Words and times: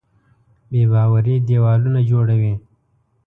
بېباوري 0.69 1.35
دیوالونه 1.47 1.99
جوړوي. 2.09 2.53